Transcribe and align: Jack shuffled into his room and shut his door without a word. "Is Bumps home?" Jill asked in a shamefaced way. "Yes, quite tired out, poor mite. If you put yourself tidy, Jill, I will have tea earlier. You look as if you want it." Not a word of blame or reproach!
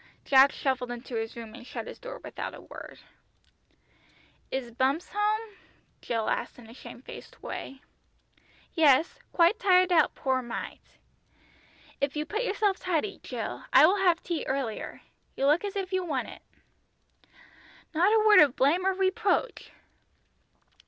Jack 0.25 0.51
shuffled 0.51 0.89
into 0.89 1.13
his 1.13 1.35
room 1.35 1.53
and 1.53 1.63
shut 1.63 1.85
his 1.85 1.99
door 1.99 2.19
without 2.23 2.55
a 2.55 2.61
word. 2.61 2.97
"Is 4.49 4.71
Bumps 4.71 5.09
home?" 5.09 5.57
Jill 6.01 6.27
asked 6.27 6.57
in 6.57 6.67
a 6.67 6.73
shamefaced 6.73 7.43
way. 7.43 7.81
"Yes, 8.73 9.19
quite 9.31 9.59
tired 9.59 9.91
out, 9.91 10.15
poor 10.15 10.41
mite. 10.41 10.97
If 11.99 12.15
you 12.15 12.25
put 12.25 12.41
yourself 12.43 12.79
tidy, 12.79 13.19
Jill, 13.21 13.65
I 13.71 13.85
will 13.85 13.97
have 13.97 14.23
tea 14.23 14.43
earlier. 14.47 15.01
You 15.37 15.45
look 15.45 15.63
as 15.63 15.75
if 15.75 15.93
you 15.93 16.03
want 16.03 16.29
it." 16.29 16.41
Not 17.93 18.11
a 18.11 18.25
word 18.25 18.39
of 18.39 18.55
blame 18.55 18.87
or 18.87 18.95
reproach! 18.95 19.69